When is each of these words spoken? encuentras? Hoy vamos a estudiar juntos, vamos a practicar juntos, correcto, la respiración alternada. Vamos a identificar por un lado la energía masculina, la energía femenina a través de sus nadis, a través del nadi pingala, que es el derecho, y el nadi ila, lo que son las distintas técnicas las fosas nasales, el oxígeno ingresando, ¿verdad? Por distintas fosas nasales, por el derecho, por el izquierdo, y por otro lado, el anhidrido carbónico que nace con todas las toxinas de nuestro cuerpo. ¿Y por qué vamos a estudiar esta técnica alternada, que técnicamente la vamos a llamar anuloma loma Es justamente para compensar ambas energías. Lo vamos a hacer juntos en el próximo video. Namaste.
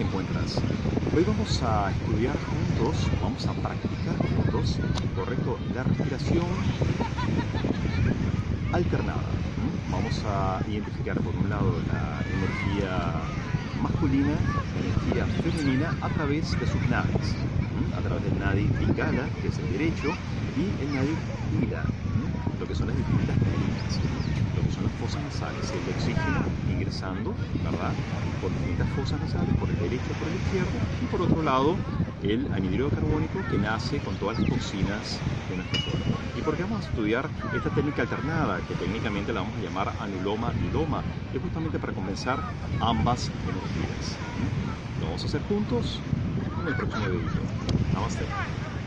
encuentras? 0.00 0.56
Hoy 1.16 1.24
vamos 1.24 1.62
a 1.62 1.90
estudiar 1.90 2.36
juntos, 2.36 3.08
vamos 3.20 3.46
a 3.46 3.52
practicar 3.54 4.16
juntos, 4.16 4.78
correcto, 5.16 5.58
la 5.74 5.82
respiración 5.82 6.46
alternada. 8.72 9.22
Vamos 9.90 10.22
a 10.24 10.60
identificar 10.68 11.16
por 11.20 11.34
un 11.34 11.50
lado 11.50 11.74
la 11.92 12.22
energía 12.32 13.12
masculina, 13.82 14.34
la 14.74 14.80
energía 14.80 15.26
femenina 15.42 15.96
a 16.00 16.08
través 16.10 16.58
de 16.58 16.66
sus 16.66 16.82
nadis, 16.88 17.34
a 17.96 18.00
través 18.00 18.24
del 18.24 18.38
nadi 18.38 18.64
pingala, 18.78 19.28
que 19.42 19.48
es 19.48 19.58
el 19.58 19.72
derecho, 19.72 20.10
y 20.56 20.82
el 20.82 20.94
nadi 20.94 21.16
ila, 21.62 21.84
lo 22.60 22.66
que 22.66 22.74
son 22.74 22.86
las 22.86 22.96
distintas 22.96 23.36
técnicas 23.38 24.00
las 24.82 24.92
fosas 24.92 25.22
nasales, 25.22 25.70
el 25.72 25.94
oxígeno 25.94 26.44
ingresando, 26.70 27.34
¿verdad? 27.64 27.92
Por 28.40 28.50
distintas 28.52 28.88
fosas 28.90 29.20
nasales, 29.20 29.54
por 29.56 29.68
el 29.68 29.78
derecho, 29.78 30.14
por 30.18 30.28
el 30.28 30.36
izquierdo, 30.36 30.70
y 31.02 31.06
por 31.06 31.22
otro 31.22 31.42
lado, 31.42 31.76
el 32.22 32.52
anhidrido 32.52 32.88
carbónico 32.88 33.44
que 33.50 33.58
nace 33.58 33.98
con 34.00 34.16
todas 34.16 34.38
las 34.38 34.48
toxinas 34.48 35.20
de 35.48 35.56
nuestro 35.56 35.80
cuerpo. 35.90 36.10
¿Y 36.38 36.42
por 36.42 36.56
qué 36.56 36.62
vamos 36.62 36.84
a 36.84 36.88
estudiar 36.88 37.28
esta 37.54 37.70
técnica 37.70 38.02
alternada, 38.02 38.60
que 38.66 38.74
técnicamente 38.74 39.32
la 39.32 39.40
vamos 39.40 39.58
a 39.58 39.60
llamar 39.60 39.92
anuloma 40.00 40.52
loma 40.72 41.02
Es 41.34 41.40
justamente 41.42 41.78
para 41.78 41.92
compensar 41.92 42.42
ambas 42.80 43.30
energías. 43.42 44.16
Lo 45.00 45.06
vamos 45.06 45.22
a 45.24 45.26
hacer 45.26 45.42
juntos 45.42 46.00
en 46.62 46.68
el 46.68 46.76
próximo 46.76 47.06
video. 47.06 47.42
Namaste. 47.92 48.24